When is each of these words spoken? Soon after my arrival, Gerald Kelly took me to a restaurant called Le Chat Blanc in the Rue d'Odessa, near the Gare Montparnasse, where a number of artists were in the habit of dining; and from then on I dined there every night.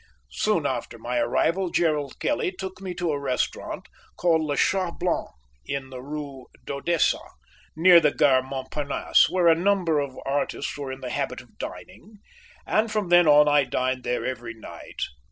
Soon 0.31 0.65
after 0.65 0.97
my 0.97 1.19
arrival, 1.19 1.69
Gerald 1.69 2.19
Kelly 2.19 2.51
took 2.51 2.81
me 2.81 2.95
to 2.95 3.11
a 3.11 3.19
restaurant 3.19 3.85
called 4.17 4.41
Le 4.41 4.57
Chat 4.57 4.93
Blanc 4.99 5.27
in 5.67 5.91
the 5.91 6.01
Rue 6.01 6.47
d'Odessa, 6.65 7.19
near 7.75 7.99
the 7.99 8.09
Gare 8.09 8.41
Montparnasse, 8.41 9.29
where 9.29 9.47
a 9.47 9.53
number 9.53 9.99
of 9.99 10.17
artists 10.25 10.75
were 10.75 10.91
in 10.91 11.01
the 11.01 11.11
habit 11.11 11.39
of 11.39 11.59
dining; 11.59 12.17
and 12.65 12.91
from 12.91 13.09
then 13.09 13.27
on 13.27 13.47
I 13.47 13.63
dined 13.63 14.03
there 14.03 14.25
every 14.25 14.55
night. 14.55 15.03